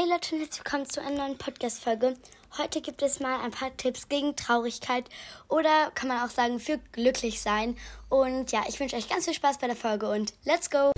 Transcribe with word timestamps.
Hey 0.00 0.08
Leute 0.08 0.34
herzlich 0.34 0.64
willkommen 0.64 0.88
zu 0.88 1.02
einer 1.02 1.26
neuen 1.26 1.36
Podcast-Folge. 1.36 2.16
Heute 2.56 2.80
gibt 2.80 3.02
es 3.02 3.20
mal 3.20 3.38
ein 3.42 3.50
paar 3.50 3.76
Tipps 3.76 4.08
gegen 4.08 4.34
Traurigkeit 4.34 5.06
oder 5.46 5.90
kann 5.94 6.08
man 6.08 6.24
auch 6.24 6.30
sagen 6.30 6.58
für 6.58 6.78
glücklich 6.92 7.42
sein. 7.42 7.76
Und 8.08 8.50
ja, 8.50 8.62
ich 8.66 8.80
wünsche 8.80 8.96
euch 8.96 9.10
ganz 9.10 9.26
viel 9.26 9.34
Spaß 9.34 9.58
bei 9.58 9.66
der 9.66 9.76
Folge 9.76 10.08
und 10.08 10.32
let's 10.44 10.70
go! 10.70 10.90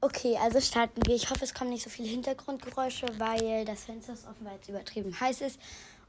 Okay, 0.00 0.38
also 0.40 0.62
starten 0.62 1.02
wir. 1.04 1.14
Ich 1.14 1.28
hoffe, 1.28 1.44
es 1.44 1.52
kommen 1.52 1.68
nicht 1.68 1.84
so 1.84 1.90
viele 1.90 2.08
Hintergrundgeräusche, 2.08 3.08
weil 3.18 3.66
das 3.66 3.84
Fenster 3.84 4.14
ist 4.14 4.26
offen, 4.26 4.46
weil 4.46 4.58
es 4.58 4.70
übertrieben 4.70 5.20
heiß 5.20 5.42
ist 5.42 5.58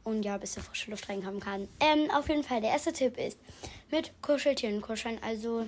und 0.04 0.24
ja, 0.24 0.38
bis 0.38 0.54
der 0.54 0.64
frische 0.64 0.92
Luft 0.92 1.10
reinkommen 1.10 1.40
kann. 1.40 1.68
Ähm, 1.80 2.10
auf 2.12 2.30
jeden 2.30 2.44
Fall, 2.44 2.62
der 2.62 2.72
erste 2.72 2.94
Tipp 2.94 3.18
ist 3.18 3.38
mit 3.92 4.12
Kuscheltieren 4.22 4.82
kuscheln. 4.82 5.20
Also, 5.24 5.66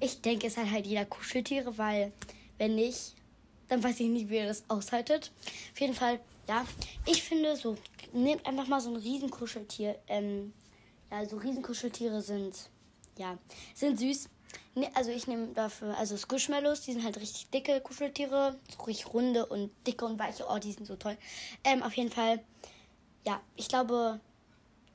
ich 0.00 0.20
denke, 0.20 0.46
es 0.46 0.56
hat 0.56 0.70
halt 0.70 0.86
jeder 0.86 1.04
Kuscheltiere, 1.04 1.78
weil 1.78 2.12
wenn 2.58 2.74
nicht, 2.74 3.14
dann 3.68 3.82
weiß 3.82 4.00
ich 4.00 4.08
nicht, 4.08 4.28
wie 4.28 4.36
ihr 4.36 4.46
das 4.46 4.64
aushaltet. 4.68 5.32
Auf 5.72 5.80
jeden 5.80 5.94
Fall, 5.94 6.20
ja, 6.48 6.66
ich 7.06 7.22
finde 7.22 7.56
so, 7.56 7.76
nehmt 8.12 8.44
einfach 8.46 8.66
mal 8.66 8.80
so 8.80 8.90
ein 8.90 8.96
Riesenkuscheltier. 8.96 9.98
Ähm, 10.08 10.52
ja, 11.10 11.24
so 11.26 11.36
Riesenkuscheltiere 11.36 12.20
sind, 12.20 12.70
ja, 13.16 13.38
sind 13.74 13.98
süß. 13.98 14.28
Ne, 14.74 14.90
also 14.94 15.10
ich 15.10 15.26
nehme 15.26 15.48
dafür, 15.48 15.96
also 15.98 16.16
Squishmallows, 16.16 16.82
die 16.82 16.92
sind 16.92 17.04
halt 17.04 17.20
richtig 17.20 17.50
dicke 17.50 17.80
Kuscheltiere, 17.80 18.58
so 18.74 18.82
richtig 18.84 19.12
runde 19.12 19.46
und 19.46 19.70
dicke 19.86 20.04
und 20.04 20.18
weiche. 20.18 20.46
Oh, 20.48 20.58
die 20.58 20.72
sind 20.72 20.86
so 20.86 20.96
toll. 20.96 21.16
Ähm, 21.64 21.82
auf 21.82 21.94
jeden 21.94 22.10
Fall 22.10 22.40
ja, 23.24 23.40
ich 23.56 23.68
glaube, 23.68 24.20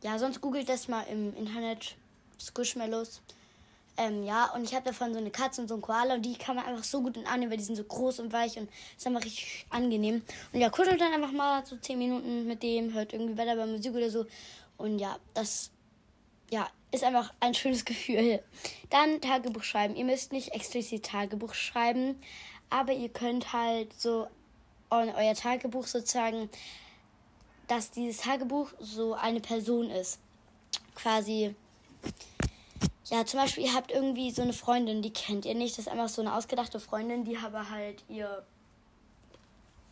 ja, 0.04 0.17
sonst 0.20 0.41
googelt 0.41 0.70
das 0.70 0.88
mal 0.88 1.04
im 1.04 1.36
Internet 1.36 1.95
Squishmallows. 2.40 3.22
Ähm, 4.00 4.23
ja, 4.23 4.53
und 4.53 4.63
ich 4.63 4.76
habe 4.76 4.86
davon 4.86 5.12
so 5.12 5.20
eine 5.20 5.31
Katze 5.31 5.62
und 5.62 5.67
so 5.67 5.73
einen 5.73 5.81
Koala 5.81 6.14
und 6.14 6.22
die 6.22 6.36
kann 6.36 6.56
man 6.56 6.66
einfach 6.66 6.84
so 6.84 7.02
gut 7.02 7.17
annehmen, 7.25 7.50
weil 7.50 7.58
die 7.58 7.64
sind 7.64 7.78
so 7.78 7.84
groß 7.84 8.19
und 8.19 8.31
weich 8.31 8.58
und 8.58 8.69
ist 8.95 9.08
einfach 9.08 9.23
richtig 9.23 9.66
angenehm. 9.72 10.22
Und 10.53 10.59
ja, 10.59 10.69
kuschelt 10.69 11.02
dann 11.02 11.14
einfach 11.14 11.31
mal 11.31 11.66
so 11.66 11.75
10 11.75 11.97
Minuten 11.97 12.45
mit 12.45 12.61
dem, 12.61 12.94
hört 12.94 13.14
irgendwie 13.14 13.38
weiter 13.38 13.56
bei 13.56 13.66
Musik 13.66 13.95
oder 13.95 14.11
so. 14.11 14.28
Und 14.78 15.00
ja, 15.00 15.17
das 15.34 15.72
ja, 16.52 16.69
ist 16.91 17.03
einfach 17.03 17.34
ein 17.39 17.56
schönes 17.56 17.86
Gefühl. 17.86 18.44
Dann 18.91 19.19
Tagebuch 19.19 19.64
schreiben. 19.64 19.95
Ihr 19.95 20.06
müsst 20.06 20.31
nicht 20.31 20.53
explizit 20.53 21.03
Tagebuch 21.03 21.56
schreiben, 21.56 22.22
aber 22.69 22.94
ihr 22.94 23.09
könnt 23.09 23.52
halt 23.52 24.00
so 24.00 24.28
euer 24.89 25.34
Tagebuch 25.34 25.88
sozusagen 25.88 26.50
dass 27.67 27.91
dieses 27.91 28.17
Tagebuch 28.17 28.71
so 28.79 29.13
eine 29.13 29.39
Person 29.39 29.89
ist. 29.89 30.19
Quasi, 30.95 31.55
ja, 33.05 33.25
zum 33.25 33.39
Beispiel, 33.39 33.65
ihr 33.65 33.73
habt 33.73 33.91
irgendwie 33.91 34.31
so 34.31 34.41
eine 34.41 34.53
Freundin, 34.53 35.01
die 35.01 35.13
kennt 35.13 35.45
ihr 35.45 35.55
nicht. 35.55 35.77
Das 35.77 35.88
ist 35.88 35.91
einfach 35.91 36.09
so 36.09 36.21
eine 36.21 36.35
ausgedachte 36.35 36.79
Freundin, 36.79 37.25
die 37.25 37.38
aber 37.38 37.69
halt 37.69 38.03
ihr 38.09 38.43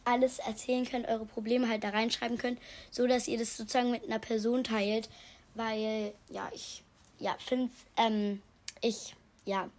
alles 0.05 0.39
erzählen 0.39 0.85
könnt, 0.85 1.07
eure 1.07 1.25
Probleme 1.25 1.67
halt 1.67 1.83
da 1.83 1.89
reinschreiben 1.89 2.37
könnt, 2.37 2.59
so 2.91 3.07
dass 3.07 3.27
ihr 3.27 3.39
das 3.39 3.57
sozusagen 3.57 3.91
mit 3.91 4.03
einer 4.03 4.19
Person 4.19 4.63
teilt, 4.63 5.09
weil 5.55 6.13
ja 6.29 6.49
ich 6.53 6.83
ja 7.17 7.35
finde 7.39 7.71
ähm, 7.97 8.41
ich 8.81 9.15
ja 9.45 9.69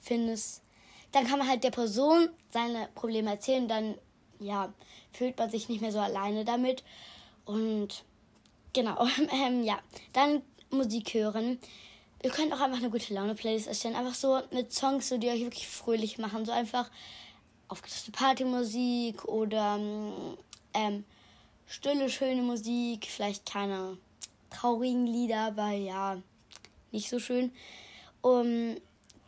finde 0.00 0.32
es 0.32 0.60
dann 1.12 1.26
kann 1.26 1.38
man 1.38 1.48
halt 1.48 1.64
der 1.64 1.70
Person 1.70 2.28
seine 2.50 2.88
Probleme 2.94 3.30
erzählen, 3.30 3.68
dann 3.68 3.94
ja, 4.44 4.72
fühlt 5.12 5.38
man 5.38 5.50
sich 5.50 5.68
nicht 5.68 5.80
mehr 5.80 5.92
so 5.92 6.00
alleine 6.00 6.44
damit. 6.44 6.82
Und 7.44 8.04
genau, 8.72 9.06
ähm, 9.32 9.64
ja, 9.64 9.78
dann 10.12 10.42
Musik 10.70 11.14
hören. 11.14 11.58
Ihr 12.22 12.30
könnt 12.30 12.52
auch 12.52 12.60
einfach 12.60 12.78
eine 12.78 12.90
gute 12.90 13.12
Laune-Playlist 13.12 13.66
erstellen. 13.66 13.96
Einfach 13.96 14.14
so 14.14 14.40
mit 14.50 14.72
Songs, 14.72 15.08
so, 15.08 15.18
die 15.18 15.28
euch 15.28 15.40
wirklich 15.40 15.68
fröhlich 15.68 16.18
machen. 16.18 16.46
So 16.46 16.52
einfach 16.52 16.90
aufgedachte 17.68 18.12
Partymusik 18.12 19.24
oder 19.26 19.78
ähm, 20.72 21.04
stille, 21.66 22.08
schöne 22.08 22.42
Musik. 22.42 23.06
Vielleicht 23.10 23.44
keine 23.44 23.98
traurigen 24.50 25.06
Lieder, 25.06 25.56
weil 25.56 25.82
ja, 25.82 26.22
nicht 26.92 27.10
so 27.10 27.18
schön. 27.18 27.52
Um, 28.22 28.76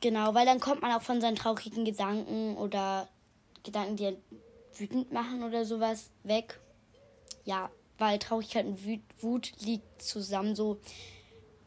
genau, 0.00 0.34
weil 0.34 0.46
dann 0.46 0.60
kommt 0.60 0.80
man 0.80 0.92
auch 0.92 1.02
von 1.02 1.20
seinen 1.20 1.36
traurigen 1.36 1.84
Gedanken 1.84 2.56
oder 2.56 3.08
Gedanken, 3.62 3.96
die 3.96 4.16
wütend 4.78 5.12
machen 5.12 5.42
oder 5.42 5.64
sowas 5.64 6.10
weg. 6.22 6.60
Ja, 7.44 7.70
weil 7.98 8.18
Traurigkeit 8.18 8.66
und 8.66 8.80
Wut 9.20 9.52
liegt 9.60 10.02
zusammen 10.02 10.54
so. 10.54 10.78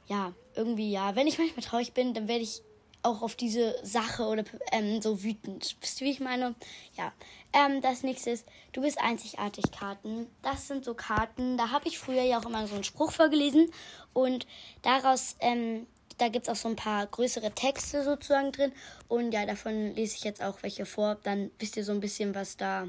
Ja, 0.08 0.34
irgendwie 0.56 0.92
ja. 0.92 1.16
Wenn 1.16 1.28
ich 1.28 1.38
manchmal 1.38 1.64
traurig 1.64 1.94
bin, 1.94 2.14
dann 2.14 2.28
werde 2.28 2.44
ich 2.44 2.62
auch 3.02 3.22
auf 3.22 3.36
diese 3.36 3.76
Sache 3.84 4.26
oder 4.26 4.44
ähm, 4.72 5.02
so 5.02 5.24
wütend. 5.24 5.78
Wisst 5.80 6.02
ihr, 6.02 6.08
wie 6.08 6.12
ich 6.12 6.20
meine? 6.20 6.56
Ja. 6.98 7.14
Ähm, 7.54 7.82
das 7.82 8.04
nächste 8.04 8.32
ist, 8.32 8.46
du 8.74 8.82
bist 8.82 9.00
einzigartig 9.00 9.72
Karten. 9.72 10.28
Das 10.42 10.68
sind 10.68 10.84
so 10.84 10.94
Karten, 10.94 11.58
da 11.58 11.70
habe 11.72 11.88
ich 11.88 11.98
früher 11.98 12.24
ja 12.24 12.40
auch 12.40 12.46
immer 12.46 12.68
so 12.68 12.76
einen 12.76 12.84
Spruch 12.84 13.12
vorgelesen 13.12 13.72
und 14.14 14.46
daraus 14.82 15.36
ähm, 15.40 15.88
da 16.20 16.28
gibt 16.28 16.48
es 16.48 16.52
auch 16.52 16.56
so 16.56 16.68
ein 16.70 16.76
paar 16.76 17.08
größere 17.08 17.52
Texte 17.52 18.04
sozusagen 18.04 18.52
drin. 18.52 18.72
Und 19.08 19.32
ja, 19.32 19.46
davon 19.46 19.96
lese 19.96 20.16
ich 20.16 20.24
jetzt 20.24 20.44
auch 20.44 20.62
welche 20.62 20.86
vor. 20.86 21.18
Dann 21.24 21.50
wisst 21.60 21.78
ihr 21.78 21.84
so 21.84 21.92
ein 21.92 22.00
bisschen, 22.00 22.36
was 22.36 22.58
da, 22.58 22.88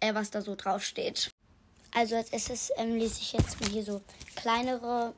äh, 0.00 0.14
was 0.14 0.30
da 0.30 0.40
so 0.40 0.54
drauf 0.54 0.82
steht. 0.82 1.30
Also 1.94 2.16
als 2.16 2.30
erstes 2.30 2.70
ähm, 2.76 2.96
lese 2.96 3.20
ich 3.20 3.32
jetzt 3.32 3.56
hier 3.70 3.82
so 3.82 4.00
kleinere, 4.36 5.14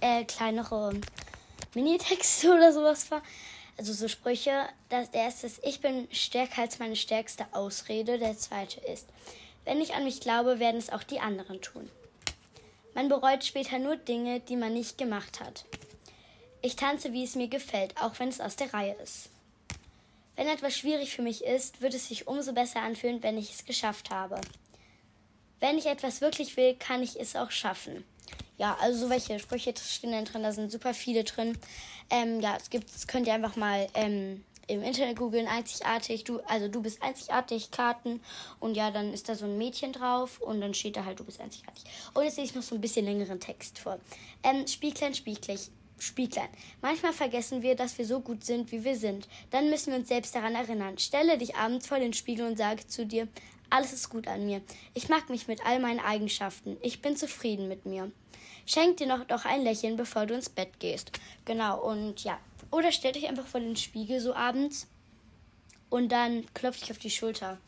äh, 0.00 0.24
kleinere 0.24 0.94
Minitexte 1.74 2.52
oder 2.54 2.72
sowas 2.72 3.04
vor. 3.04 3.22
Also 3.76 3.92
so 3.92 4.08
Sprüche. 4.08 4.66
Das, 4.88 5.10
der 5.10 5.22
erste 5.22 5.46
ist, 5.46 5.60
ich 5.62 5.80
bin 5.80 6.08
stärker 6.10 6.62
als 6.62 6.78
meine 6.78 6.96
stärkste 6.96 7.44
Ausrede. 7.52 8.18
Der 8.18 8.36
zweite 8.38 8.80
ist, 8.80 9.06
wenn 9.64 9.80
ich 9.80 9.94
an 9.94 10.04
mich 10.04 10.20
glaube, 10.20 10.58
werden 10.58 10.78
es 10.78 10.90
auch 10.90 11.02
die 11.02 11.20
anderen 11.20 11.60
tun. 11.60 11.90
Man 12.94 13.10
bereut 13.10 13.44
später 13.44 13.78
nur 13.78 13.96
Dinge, 13.96 14.40
die 14.40 14.56
man 14.56 14.72
nicht 14.72 14.96
gemacht 14.96 15.40
hat. 15.40 15.66
Ich 16.66 16.74
tanze, 16.74 17.12
wie 17.12 17.22
es 17.22 17.36
mir 17.36 17.46
gefällt, 17.46 17.96
auch 17.96 18.18
wenn 18.18 18.28
es 18.28 18.40
aus 18.40 18.56
der 18.56 18.74
Reihe 18.74 18.94
ist. 18.94 19.28
Wenn 20.34 20.48
etwas 20.48 20.76
schwierig 20.76 21.14
für 21.14 21.22
mich 21.22 21.44
ist, 21.44 21.80
wird 21.80 21.94
es 21.94 22.08
sich 22.08 22.26
umso 22.26 22.52
besser 22.52 22.82
anfühlen, 22.82 23.22
wenn 23.22 23.38
ich 23.38 23.52
es 23.52 23.64
geschafft 23.64 24.10
habe. 24.10 24.40
Wenn 25.60 25.78
ich 25.78 25.86
etwas 25.86 26.20
wirklich 26.20 26.56
will, 26.56 26.74
kann 26.74 27.04
ich 27.04 27.20
es 27.20 27.36
auch 27.36 27.52
schaffen. 27.52 28.02
Ja, 28.58 28.76
also 28.80 28.98
so 29.04 29.10
welche 29.10 29.38
Sprüche 29.38 29.74
stehen 29.80 30.10
da 30.10 30.22
drin, 30.22 30.42
da 30.42 30.50
sind 30.50 30.72
super 30.72 30.92
viele 30.92 31.22
drin. 31.22 31.56
Ähm, 32.10 32.40
ja, 32.40 32.56
es 32.56 32.68
gibt, 32.68 32.92
das 32.92 33.06
könnt 33.06 33.28
ihr 33.28 33.34
einfach 33.34 33.54
mal 33.54 33.86
ähm, 33.94 34.44
im 34.66 34.82
Internet 34.82 35.18
googeln, 35.18 35.46
einzigartig, 35.46 36.24
du, 36.24 36.40
also 36.48 36.66
du 36.66 36.82
bist 36.82 37.00
einzigartig, 37.00 37.70
Karten 37.70 38.20
und 38.58 38.76
ja, 38.76 38.90
dann 38.90 39.12
ist 39.14 39.28
da 39.28 39.36
so 39.36 39.44
ein 39.44 39.56
Mädchen 39.56 39.92
drauf 39.92 40.40
und 40.40 40.60
dann 40.60 40.74
steht 40.74 40.96
da 40.96 41.04
halt, 41.04 41.20
du 41.20 41.24
bist 41.24 41.40
einzigartig. 41.40 41.84
Und 42.12 42.24
jetzt 42.24 42.34
sehe 42.34 42.44
ich 42.44 42.56
noch 42.56 42.64
so 42.64 42.74
ein 42.74 42.80
bisschen 42.80 43.04
längeren 43.04 43.38
Text 43.38 43.78
vor. 43.78 44.00
Ähm, 44.42 44.66
Spieglein, 44.66 45.14
Spieglich. 45.14 45.70
Spieglein. 45.98 46.48
Manchmal 46.82 47.12
vergessen 47.12 47.62
wir, 47.62 47.74
dass 47.74 47.98
wir 47.98 48.06
so 48.06 48.20
gut 48.20 48.44
sind, 48.44 48.70
wie 48.72 48.84
wir 48.84 48.96
sind. 48.96 49.28
Dann 49.50 49.70
müssen 49.70 49.92
wir 49.92 49.98
uns 49.98 50.08
selbst 50.08 50.34
daran 50.34 50.54
erinnern. 50.54 50.98
Stelle 50.98 51.38
dich 51.38 51.56
abends 51.56 51.86
vor 51.86 51.98
den 51.98 52.12
Spiegel 52.12 52.46
und 52.46 52.58
sage 52.58 52.86
zu 52.86 53.06
dir, 53.06 53.28
alles 53.70 53.92
ist 53.92 54.10
gut 54.10 54.28
an 54.28 54.46
mir. 54.46 54.60
Ich 54.94 55.08
mag 55.08 55.28
mich 55.28 55.48
mit 55.48 55.64
all 55.64 55.80
meinen 55.80 56.00
Eigenschaften. 56.00 56.76
Ich 56.82 57.02
bin 57.02 57.16
zufrieden 57.16 57.68
mit 57.68 57.86
mir. 57.86 58.12
Schenk 58.66 58.98
dir 58.98 59.06
noch 59.06 59.24
doch 59.24 59.44
ein 59.44 59.62
Lächeln, 59.62 59.96
bevor 59.96 60.26
du 60.26 60.34
ins 60.34 60.48
Bett 60.48 60.78
gehst. 60.80 61.12
Genau, 61.44 61.80
und 61.80 62.24
ja. 62.24 62.38
Oder 62.70 62.92
stellt 62.92 63.16
euch 63.16 63.28
einfach 63.28 63.46
vor 63.46 63.60
den 63.60 63.76
Spiegel 63.76 64.20
so 64.20 64.34
abends 64.34 64.88
und 65.88 66.10
dann 66.10 66.44
klopft 66.52 66.82
dich 66.82 66.90
auf 66.90 66.98
die 66.98 67.10
Schulter. 67.10 67.58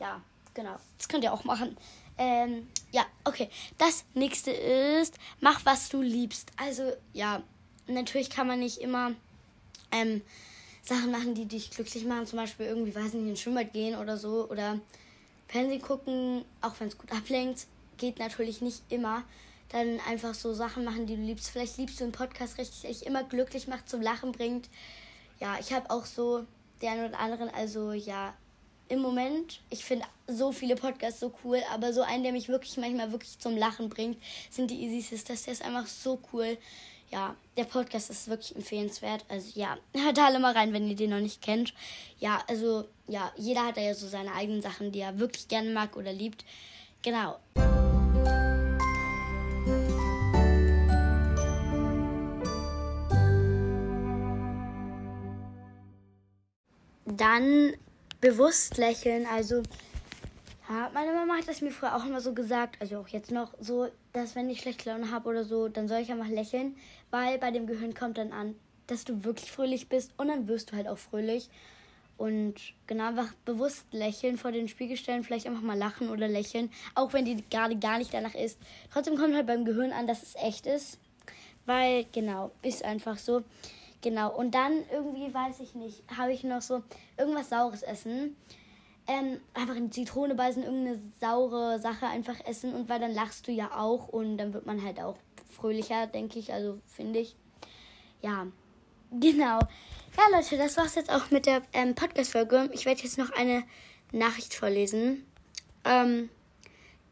Ja, 0.00 0.22
genau. 0.54 0.76
Das 0.98 1.08
könnt 1.08 1.24
ihr 1.24 1.32
auch 1.32 1.44
machen. 1.44 1.76
Ähm, 2.18 2.68
ja, 2.92 3.04
okay. 3.24 3.50
Das 3.78 4.04
nächste 4.14 4.50
ist, 4.50 5.18
mach 5.40 5.64
was 5.64 5.88
du 5.88 6.00
liebst. 6.00 6.50
Also, 6.56 6.92
ja, 7.12 7.42
natürlich 7.88 8.30
kann 8.30 8.46
man 8.46 8.60
nicht 8.60 8.78
immer 8.78 9.12
ähm, 9.92 10.22
Sachen 10.82 11.10
machen, 11.10 11.34
die 11.34 11.46
dich 11.46 11.70
glücklich 11.70 12.04
machen. 12.04 12.26
Zum 12.26 12.38
Beispiel 12.38 12.66
irgendwie, 12.66 12.94
weiß 12.94 13.14
nicht, 13.14 13.14
in 13.14 13.26
den 13.26 13.36
Schwimmbad 13.36 13.72
gehen 13.72 13.96
oder 13.96 14.16
so. 14.16 14.48
Oder 14.50 14.78
Fernsehen 15.48 15.82
gucken, 15.82 16.44
auch 16.60 16.74
wenn 16.78 16.88
es 16.88 16.98
gut 16.98 17.12
ablenkt. 17.12 17.66
Geht 17.98 18.18
natürlich 18.18 18.60
nicht 18.60 18.82
immer. 18.88 19.24
Dann 19.70 20.00
einfach 20.08 20.34
so 20.34 20.54
Sachen 20.54 20.84
machen, 20.84 21.06
die 21.06 21.16
du 21.16 21.22
liebst. 21.22 21.50
Vielleicht 21.50 21.76
liebst 21.78 22.00
du 22.00 22.04
einen 22.04 22.12
Podcast 22.12 22.58
richtig, 22.58 22.82
der 22.82 22.90
dich 22.90 23.06
immer 23.06 23.24
glücklich 23.24 23.66
macht, 23.66 23.88
zum 23.88 24.00
Lachen 24.00 24.32
bringt. 24.32 24.68
Ja, 25.40 25.56
ich 25.60 25.72
habe 25.72 25.90
auch 25.90 26.06
so 26.06 26.44
den 26.80 26.88
einen 26.90 27.08
oder 27.08 27.18
anderen, 27.18 27.48
also 27.50 27.92
ja, 27.92 28.34
im 28.88 29.00
Moment, 29.00 29.60
ich 29.70 29.84
finde 29.84 30.06
so 30.28 30.52
viele 30.52 30.76
Podcasts 30.76 31.20
so 31.20 31.32
cool, 31.42 31.60
aber 31.72 31.92
so 31.92 32.02
einen, 32.02 32.22
der 32.22 32.32
mich 32.32 32.48
wirklich 32.48 32.76
manchmal 32.76 33.10
wirklich 33.10 33.38
zum 33.38 33.56
Lachen 33.56 33.88
bringt, 33.88 34.16
sind 34.50 34.70
die 34.70 34.80
Easy 34.80 35.00
Sisters. 35.00 35.42
Der 35.42 35.54
ist 35.54 35.64
einfach 35.64 35.86
so 35.86 36.20
cool 36.32 36.56
ja, 37.10 37.36
der 37.56 37.64
Podcast 37.64 38.10
ist 38.10 38.28
wirklich 38.28 38.54
empfehlenswert. 38.54 39.24
Also 39.28 39.58
ja, 39.58 39.76
hört 39.96 40.18
alle 40.18 40.38
mal 40.38 40.52
rein, 40.52 40.72
wenn 40.72 40.88
ihr 40.88 40.96
den 40.96 41.10
noch 41.10 41.20
nicht 41.20 41.42
kennt. 41.42 41.74
Ja, 42.18 42.42
also 42.48 42.88
ja, 43.06 43.32
jeder 43.36 43.66
hat 43.66 43.76
ja 43.76 43.94
so 43.94 44.08
seine 44.08 44.32
eigenen 44.32 44.62
Sachen, 44.62 44.92
die 44.92 45.00
er 45.00 45.18
wirklich 45.18 45.48
gerne 45.48 45.70
mag 45.70 45.96
oder 45.96 46.12
liebt. 46.12 46.44
Genau. 47.02 47.38
Dann 57.04 57.72
bewusst 58.20 58.76
lächeln, 58.76 59.26
also 59.26 59.62
ja, 60.68 60.90
meine 60.92 61.12
Mama 61.12 61.36
hat 61.36 61.48
das 61.48 61.60
mir 61.60 61.70
früher 61.70 61.94
auch 61.94 62.04
immer 62.04 62.20
so 62.20 62.34
gesagt, 62.34 62.80
also 62.80 62.98
auch 62.98 63.08
jetzt 63.08 63.30
noch 63.30 63.54
so, 63.60 63.88
dass 64.12 64.34
wenn 64.34 64.50
ich 64.50 64.60
schlechte 64.60 64.90
Laune 64.90 65.10
habe 65.10 65.28
oder 65.28 65.44
so, 65.44 65.68
dann 65.68 65.88
soll 65.88 65.98
ich 65.98 66.10
einfach 66.10 66.28
lächeln, 66.28 66.76
weil 67.10 67.38
bei 67.38 67.50
dem 67.50 67.66
Gehirn 67.66 67.94
kommt 67.94 68.18
dann 68.18 68.32
an, 68.32 68.56
dass 68.86 69.04
du 69.04 69.24
wirklich 69.24 69.50
fröhlich 69.52 69.88
bist 69.88 70.12
und 70.16 70.28
dann 70.28 70.48
wirst 70.48 70.72
du 70.72 70.76
halt 70.76 70.88
auch 70.88 70.98
fröhlich. 70.98 71.48
Und 72.18 72.54
genau 72.86 73.08
einfach 73.08 73.34
bewusst 73.44 73.84
lächeln 73.92 74.38
vor 74.38 74.50
den 74.50 74.68
Spiegel 74.68 74.96
stellen, 74.96 75.22
vielleicht 75.22 75.46
einfach 75.46 75.60
mal 75.60 75.76
lachen 75.76 76.08
oder 76.08 76.28
lächeln, 76.28 76.70
auch 76.94 77.12
wenn 77.12 77.26
die 77.26 77.44
gerade 77.50 77.76
gar 77.76 77.98
nicht 77.98 78.14
danach 78.14 78.34
ist. 78.34 78.58
Trotzdem 78.90 79.16
kommt 79.16 79.34
halt 79.34 79.46
beim 79.46 79.66
Gehirn 79.66 79.92
an, 79.92 80.06
dass 80.06 80.22
es 80.22 80.34
echt 80.36 80.66
ist, 80.66 80.98
weil 81.66 82.06
genau, 82.12 82.52
ist 82.62 82.84
einfach 82.84 83.18
so. 83.18 83.42
Genau, 84.00 84.34
und 84.34 84.54
dann 84.54 84.84
irgendwie, 84.92 85.32
weiß 85.32 85.60
ich 85.60 85.74
nicht, 85.74 86.02
habe 86.16 86.32
ich 86.32 86.42
noch 86.42 86.62
so 86.62 86.82
irgendwas 87.18 87.50
Saures 87.50 87.82
essen. 87.82 88.36
Ähm, 89.08 89.40
einfach 89.54 89.76
in 89.76 89.92
Zitrone 89.92 90.34
beißen, 90.34 90.64
irgendeine 90.64 91.00
saure 91.20 91.78
Sache 91.78 92.06
einfach 92.06 92.44
essen 92.44 92.74
und 92.74 92.88
weil 92.88 92.98
dann 92.98 93.14
lachst 93.14 93.46
du 93.46 93.52
ja 93.52 93.70
auch 93.76 94.08
und 94.08 94.36
dann 94.36 94.52
wird 94.52 94.66
man 94.66 94.82
halt 94.82 95.00
auch 95.00 95.16
fröhlicher, 95.56 96.06
denke 96.08 96.38
ich, 96.38 96.52
also 96.52 96.80
finde 96.86 97.20
ich. 97.20 97.36
Ja, 98.20 98.46
genau. 99.12 99.58
Ja, 99.58 100.22
Leute, 100.32 100.56
das 100.56 100.76
war's 100.76 100.94
jetzt 100.96 101.10
auch 101.10 101.30
mit 101.30 101.46
der 101.46 101.62
ähm, 101.72 101.94
Podcast-Folge. 101.94 102.70
Ich 102.72 102.84
werde 102.86 103.02
jetzt 103.02 103.18
noch 103.18 103.30
eine 103.30 103.64
Nachricht 104.12 104.54
vorlesen. 104.54 105.24
Ähm, 105.84 106.30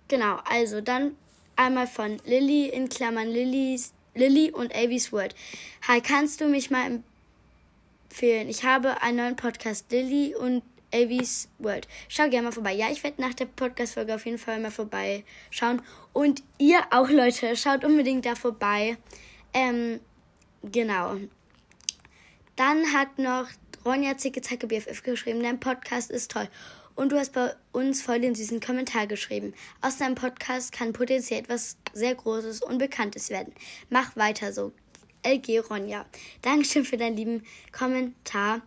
genau, 0.08 0.38
also 0.50 0.80
dann 0.80 1.16
einmal 1.54 1.86
von 1.86 2.18
Lilly 2.24 2.68
in 2.68 2.88
Klammern 2.88 3.28
Lillys 3.28 3.94
Lilly 4.14 4.50
und 4.50 4.74
Avies 4.74 5.12
World. 5.12 5.34
Hi, 5.88 6.00
kannst 6.00 6.40
du 6.40 6.46
mich 6.46 6.70
mal 6.70 7.02
empfehlen? 8.08 8.48
Ich 8.48 8.64
habe 8.64 9.02
einen 9.02 9.18
neuen 9.18 9.36
Podcast, 9.36 9.90
Lilly 9.90 10.34
und 10.34 10.62
Avies 10.94 11.48
World. 11.58 11.88
Schau 12.08 12.28
gerne 12.28 12.46
mal 12.46 12.52
vorbei. 12.52 12.72
Ja, 12.72 12.90
ich 12.90 13.02
werde 13.02 13.20
nach 13.20 13.34
der 13.34 13.46
Podcast-Folge 13.46 14.14
auf 14.14 14.24
jeden 14.24 14.38
Fall 14.38 14.60
mal 14.60 14.70
vorbeischauen. 14.70 15.82
Und 16.12 16.42
ihr 16.58 16.80
auch, 16.90 17.10
Leute, 17.10 17.56
schaut 17.56 17.84
unbedingt 17.84 18.24
da 18.24 18.34
vorbei. 18.34 18.96
Ähm, 19.52 20.00
genau. 20.62 21.16
Dann 22.56 22.92
hat 22.92 23.18
noch 23.18 23.48
Ronja 23.84 24.16
Zicke 24.16 24.40
Zacke 24.40 24.66
BFF 24.66 25.02
geschrieben, 25.02 25.42
dein 25.42 25.60
Podcast 25.60 26.10
ist 26.10 26.30
toll. 26.30 26.48
Und 26.94 27.10
du 27.10 27.18
hast 27.18 27.32
bei 27.32 27.54
uns 27.72 28.00
voll 28.02 28.20
den 28.20 28.36
süßen 28.36 28.60
Kommentar 28.60 29.08
geschrieben. 29.08 29.52
Aus 29.80 29.98
deinem 29.98 30.14
Podcast 30.14 30.72
kann 30.72 30.92
potenziell 30.92 31.40
etwas 31.40 31.76
sehr 31.92 32.14
Großes 32.14 32.62
und 32.62 32.78
Bekanntes 32.78 33.30
werden. 33.30 33.52
Mach 33.90 34.14
weiter 34.16 34.52
so. 34.52 34.72
LG 35.26 35.58
Ronja. 35.70 36.06
Dankeschön 36.42 36.84
für 36.84 36.96
deinen 36.96 37.16
lieben 37.16 37.42
Kommentar. 37.72 38.60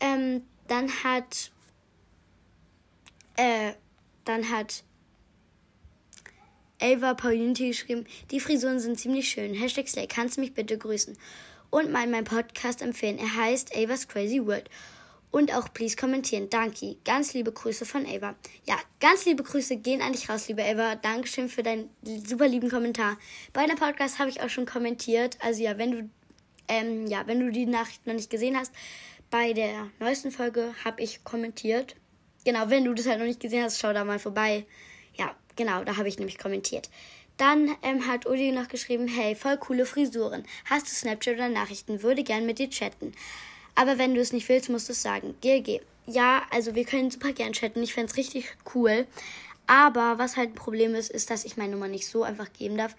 Ähm, 0.00 0.42
dann 0.68 0.90
hat 1.02 1.50
äh, 3.42 3.74
dann 4.24 4.50
hat 4.50 4.84
Ava 6.80 7.14
Paulinti 7.14 7.68
geschrieben, 7.68 8.06
die 8.30 8.38
Frisuren 8.38 8.78
sind 8.78 8.98
ziemlich 8.98 9.28
schön. 9.28 9.52
Hashtag 9.54 9.88
Slay, 9.88 10.06
kannst 10.06 10.36
du 10.36 10.40
mich 10.40 10.54
bitte 10.54 10.78
grüßen? 10.78 11.18
Und 11.70 11.90
mal 11.90 12.06
meinen 12.06 12.24
Podcast 12.24 12.82
empfehlen. 12.82 13.18
Er 13.18 13.34
heißt 13.34 13.74
Ava's 13.76 14.06
Crazy 14.06 14.44
World. 14.44 14.68
Und 15.30 15.54
auch 15.54 15.72
please 15.72 15.96
kommentieren. 15.96 16.50
Danke. 16.50 16.96
Ganz 17.04 17.32
liebe 17.32 17.50
Grüße 17.50 17.86
von 17.86 18.04
Ava. 18.06 18.34
Ja, 18.66 18.76
ganz 19.00 19.24
liebe 19.24 19.42
Grüße 19.42 19.76
gehen 19.78 20.02
an 20.02 20.12
dich 20.12 20.28
raus, 20.28 20.48
liebe 20.48 20.62
Ava. 20.62 20.96
Dankeschön 20.96 21.48
für 21.48 21.62
deinen 21.62 21.88
super 22.02 22.46
lieben 22.46 22.68
Kommentar. 22.68 23.16
Bei 23.54 23.66
der 23.66 23.74
Podcast 23.74 24.18
habe 24.18 24.28
ich 24.28 24.42
auch 24.42 24.50
schon 24.50 24.66
kommentiert. 24.66 25.38
Also 25.40 25.62
ja, 25.62 25.78
wenn 25.78 25.90
du, 25.90 26.10
ähm, 26.68 27.06
ja, 27.06 27.26
wenn 27.26 27.40
du 27.40 27.50
die 27.50 27.66
Nachricht 27.66 28.06
noch 28.06 28.14
nicht 28.14 28.30
gesehen 28.30 28.56
hast, 28.56 28.72
bei 29.30 29.54
der 29.54 29.88
neuesten 29.98 30.30
Folge 30.30 30.74
habe 30.84 31.02
ich 31.02 31.24
kommentiert. 31.24 31.96
Genau, 32.44 32.68
wenn 32.70 32.84
du 32.84 32.94
das 32.94 33.06
halt 33.06 33.18
noch 33.18 33.26
nicht 33.26 33.40
gesehen 33.40 33.62
hast, 33.62 33.78
schau 33.78 33.92
da 33.92 34.04
mal 34.04 34.18
vorbei. 34.18 34.66
Ja, 35.16 35.34
genau, 35.56 35.84
da 35.84 35.96
habe 35.96 36.08
ich 36.08 36.18
nämlich 36.18 36.38
kommentiert. 36.38 36.90
Dann 37.36 37.74
ähm, 37.82 38.06
hat 38.06 38.26
Uli 38.26 38.52
noch 38.52 38.68
geschrieben, 38.68 39.08
hey, 39.08 39.34
voll 39.34 39.56
coole 39.56 39.86
Frisuren. 39.86 40.44
Hast 40.66 40.86
du 40.86 40.90
Snapchat 40.90 41.34
oder 41.34 41.48
Nachrichten? 41.48 42.02
Würde 42.02 42.24
gern 42.24 42.46
mit 42.46 42.58
dir 42.58 42.70
chatten. 42.70 43.12
Aber 43.74 43.98
wenn 43.98 44.14
du 44.14 44.20
es 44.20 44.32
nicht 44.32 44.48
willst, 44.48 44.68
musst 44.68 44.88
du 44.88 44.92
es 44.92 45.02
sagen. 45.02 45.34
GG. 45.40 45.80
Ja, 46.06 46.42
also 46.50 46.74
wir 46.74 46.84
können 46.84 47.10
super 47.10 47.32
gern 47.32 47.52
chatten. 47.52 47.82
Ich 47.82 47.94
fände 47.94 48.10
es 48.10 48.16
richtig 48.16 48.56
cool. 48.74 49.06
Aber 49.66 50.18
was 50.18 50.36
halt 50.36 50.50
ein 50.50 50.54
Problem 50.54 50.94
ist, 50.94 51.10
ist, 51.10 51.30
dass 51.30 51.44
ich 51.44 51.56
meine 51.56 51.72
Nummer 51.72 51.88
nicht 51.88 52.06
so 52.06 52.22
einfach 52.22 52.52
geben 52.52 52.76
darf. 52.76 52.96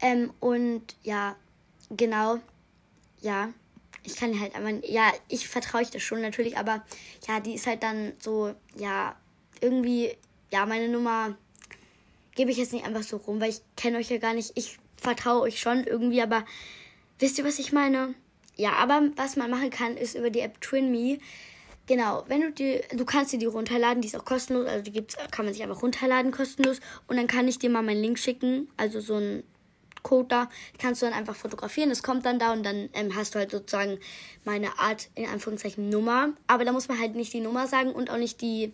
Ähm, 0.00 0.32
und 0.40 0.82
ja, 1.02 1.36
genau. 1.90 2.38
Ja, 3.20 3.52
ich 4.04 4.16
kann 4.16 4.38
halt 4.38 4.54
einfach, 4.54 4.88
ja, 4.88 5.12
ich 5.28 5.48
vertraue 5.48 5.82
ich 5.82 5.90
das 5.90 6.02
schon 6.02 6.20
natürlich, 6.20 6.56
aber 6.56 6.84
ja, 7.28 7.40
die 7.40 7.54
ist 7.54 7.66
halt 7.66 7.82
dann 7.82 8.12
so, 8.18 8.54
ja, 8.76 9.16
irgendwie, 9.60 10.16
ja, 10.50 10.66
meine 10.66 10.88
Nummer 10.88 11.36
gebe 12.34 12.50
ich 12.50 12.56
jetzt 12.56 12.72
nicht 12.72 12.84
einfach 12.84 13.02
so 13.02 13.16
rum, 13.18 13.40
weil 13.40 13.50
ich 13.50 13.60
kenne 13.76 13.98
euch 13.98 14.10
ja 14.10 14.18
gar 14.18 14.34
nicht. 14.34 14.52
Ich 14.54 14.78
vertraue 14.96 15.42
euch 15.42 15.60
schon 15.60 15.84
irgendwie, 15.84 16.22
aber 16.22 16.44
wisst 17.18 17.38
ihr, 17.38 17.44
was 17.44 17.58
ich 17.58 17.72
meine? 17.72 18.14
Ja, 18.56 18.72
aber 18.72 19.10
was 19.16 19.36
man 19.36 19.50
machen 19.50 19.70
kann, 19.70 19.96
ist 19.96 20.14
über 20.14 20.30
die 20.30 20.40
App 20.40 20.60
TwinMe. 20.60 21.18
Genau, 21.86 22.24
wenn 22.28 22.42
du 22.42 22.52
die, 22.52 22.80
du 22.92 23.04
kannst 23.04 23.32
dir 23.32 23.38
die 23.38 23.46
runterladen, 23.46 24.02
die 24.02 24.08
ist 24.08 24.16
auch 24.16 24.24
kostenlos, 24.24 24.68
also 24.68 24.84
die 24.84 24.92
gibt's, 24.92 25.16
kann 25.30 25.44
man 25.44 25.52
sich 25.52 25.62
einfach 25.62 25.82
runterladen 25.82 26.30
kostenlos 26.30 26.80
und 27.08 27.16
dann 27.16 27.26
kann 27.26 27.48
ich 27.48 27.58
dir 27.58 27.70
mal 27.70 27.82
meinen 27.82 28.02
Link 28.02 28.18
schicken, 28.18 28.68
also 28.76 29.00
so 29.00 29.16
ein 29.16 29.42
Code 30.02 30.28
da, 30.28 30.48
kannst 30.78 31.02
du 31.02 31.06
dann 31.06 31.14
einfach 31.14 31.36
fotografieren, 31.36 31.90
es 31.90 32.02
kommt 32.02 32.26
dann 32.26 32.38
da 32.38 32.52
und 32.52 32.64
dann 32.64 32.88
ähm, 32.92 33.14
hast 33.14 33.34
du 33.34 33.38
halt 33.38 33.50
sozusagen 33.50 33.98
meine 34.44 34.78
Art, 34.78 35.08
in 35.14 35.26
Anführungszeichen, 35.26 35.88
Nummer, 35.88 36.30
aber 36.46 36.64
da 36.64 36.72
muss 36.72 36.88
man 36.88 36.98
halt 36.98 37.14
nicht 37.14 37.32
die 37.32 37.40
Nummer 37.40 37.66
sagen 37.66 37.92
und 37.92 38.10
auch 38.10 38.18
nicht 38.18 38.40
die 38.40 38.72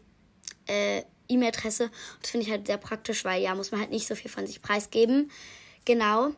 äh, 0.66 1.02
E-Mail-Adresse. 1.28 1.90
Das 2.20 2.30
finde 2.30 2.46
ich 2.46 2.52
halt 2.52 2.66
sehr 2.66 2.78
praktisch, 2.78 3.24
weil 3.24 3.42
ja, 3.42 3.54
muss 3.54 3.70
man 3.70 3.80
halt 3.80 3.90
nicht 3.90 4.06
so 4.06 4.14
viel 4.14 4.30
von 4.30 4.46
sich 4.46 4.62
preisgeben. 4.62 5.30
Genau. 5.84 6.30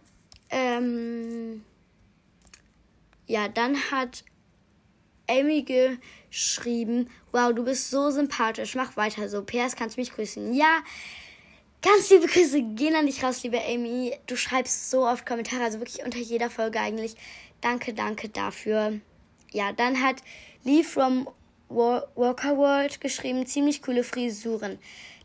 Ähm, 0.51 1.65
ja, 3.27 3.49
dann 3.49 3.77
hat 3.91 4.25
Amy 5.29 5.63
geschrieben, 5.63 7.09
wow, 7.31 7.53
du 7.55 7.65
bist 7.65 7.91
so 7.91 8.11
sympathisch, 8.11 8.75
mach 8.75 8.97
weiter 8.97 9.29
so. 9.29 9.43
PS, 9.43 9.77
kannst 9.77 9.97
du 9.97 10.01
mich 10.01 10.13
grüßen? 10.13 10.53
Ja, 10.55 10.83
ganz 11.83 12.11
liebe 12.11 12.27
Grüße 12.27 12.63
gehen 12.63 12.95
an 12.95 13.07
dich 13.07 13.23
raus, 13.23 13.43
liebe 13.43 13.61
Amy. 13.63 14.17
Du 14.27 14.37
schreibst 14.37 14.91
so 14.91 15.07
oft 15.07 15.27
Kommentare, 15.27 15.65
also 15.65 15.81
wirklich 15.81 16.05
unter 16.05 16.19
jeder 16.19 16.51
Folge 16.51 16.81
eigentlich. 16.81 17.17
Danke, 17.61 17.95
danke 17.95 18.29
dafür. 18.29 19.01
Ja, 19.53 19.73
dann 19.73 20.03
hat 20.03 20.17
Lee 20.65 20.83
from 20.85 21.29
Worker 21.69 22.57
World 22.57 23.01
geschrieben, 23.01 23.47
ziemlich 23.47 23.83
coole 23.83 24.05
Frisuren. 24.05 24.79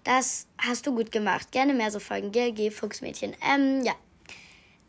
Das 0.03 0.47
hast 0.59 0.85
du 0.85 0.93
gut 0.93 1.12
gemacht. 1.12 1.51
Gerne 1.51 1.74
mehr 1.74 1.91
so 1.91 2.00
folgen. 2.00 2.31
GLG 2.31 2.71
Fuchsmädchen. 2.71 3.35
Ähm, 3.41 3.83
ja. 3.83 3.93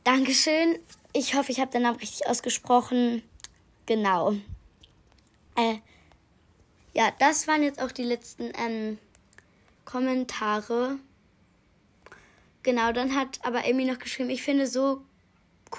Dankeschön. 0.05 0.79
Ich 1.13 1.35
hoffe, 1.35 1.51
ich 1.51 1.59
habe 1.59 1.71
den 1.71 1.83
Namen 1.83 1.99
richtig 1.99 2.27
ausgesprochen. 2.29 3.23
Genau. 3.87 4.33
Äh, 5.57 5.77
ja, 6.93 7.11
das 7.19 7.49
waren 7.49 7.63
jetzt 7.63 7.81
auch 7.81 7.93
die 7.93 8.05
letzten 8.05 8.53
ähm, 8.59 8.99
Kommentare. 9.87 10.99
Genau, 12.67 12.91
dann 12.91 13.15
hat 13.15 13.39
aber 13.45 13.65
Amy 13.65 13.85
noch 13.85 14.01
geschrieben, 14.01 14.29
ich 14.29 14.43
finde 14.43 14.67
so 14.67 15.03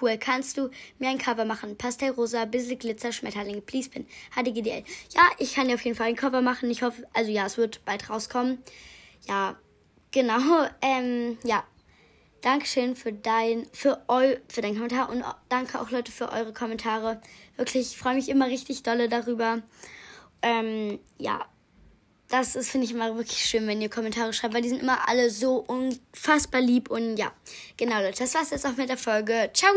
Cool, 0.02 0.18
kannst 0.18 0.58
du 0.58 0.70
mir 1.00 1.10
ein 1.10 1.18
Cover 1.18 1.44
machen? 1.44 1.78
Pastellrosa, 1.78 2.46
bisschen 2.46 2.80
Glitzer, 2.80 3.12
Schmetterlinge, 3.12 3.60
please 3.62 3.90
pin. 3.90 4.06
HDGDL. 4.36 4.84
Ja, 5.14 5.24
ich 5.38 5.54
kann 5.54 5.68
dir 5.68 5.76
auf 5.76 5.84
jeden 5.84 5.98
Fall 5.98 6.08
ein 6.08 6.16
Cover 6.16 6.42
machen. 6.42 6.70
Ich 6.72 6.84
hoffe, 6.84 7.06
also 7.14 7.30
ja, 7.30 7.46
es 7.46 7.58
wird 7.58 7.84
bald 7.84 8.10
rauskommen. 8.10 8.60
Ja, 9.28 9.58
genau. 10.12 10.40
Ähm, 10.82 11.38
ja. 11.44 11.66
Dankeschön 12.42 12.96
für 12.96 13.12
dein, 13.12 13.68
für 13.74 14.02
eu, 14.08 14.36
für 14.48 14.62
deinen 14.62 14.76
Kommentar 14.76 15.10
und 15.10 15.26
danke 15.50 15.82
auch 15.82 15.92
Leute 15.92 16.12
für 16.12 16.32
eure 16.32 16.54
Kommentare. 16.54 17.22
Wirklich, 17.58 17.92
ich 17.94 17.98
freue 17.98 18.16
mich 18.16 18.30
immer 18.30 18.48
richtig 18.48 18.84
dolle 18.84 19.10
darüber. 19.10 19.62
Ähm, 20.42 21.00
ja, 21.18 21.46
das 22.30 22.56
ist, 22.56 22.70
finde 22.70 22.86
ich 22.86 22.94
immer 22.94 23.16
wirklich 23.16 23.46
schön, 23.46 23.68
wenn 23.68 23.82
ihr 23.82 23.90
Kommentare 23.90 24.34
schreibt, 24.34 24.54
weil 24.54 24.62
die 24.62 24.70
sind 24.70 24.82
immer 24.82 25.08
alle 25.08 25.30
so 25.30 25.64
unfassbar 25.68 26.62
lieb 26.62 26.90
und 26.90 27.18
ja. 27.18 27.32
Genau, 27.78 28.02
Leute, 28.02 28.20
das 28.20 28.34
war's 28.34 28.50
jetzt 28.50 28.66
auch 28.66 28.76
mit 28.76 28.90
der 28.90 28.98
Folge. 28.98 29.50
Ciao! 29.54 29.74